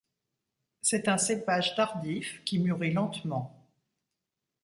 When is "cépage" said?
1.19-1.75